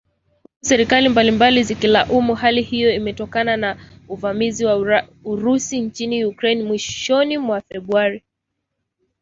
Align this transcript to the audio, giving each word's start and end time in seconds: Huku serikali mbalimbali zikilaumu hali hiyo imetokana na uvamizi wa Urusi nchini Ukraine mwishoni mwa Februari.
Huku 0.43 0.49
serikali 0.65 1.09
mbalimbali 1.09 1.63
zikilaumu 1.63 2.35
hali 2.35 2.61
hiyo 2.61 2.93
imetokana 2.93 3.57
na 3.57 3.77
uvamizi 4.09 4.65
wa 4.65 5.05
Urusi 5.23 5.81
nchini 5.81 6.25
Ukraine 6.25 6.63
mwishoni 6.63 7.37
mwa 7.37 7.61
Februari. 7.61 8.23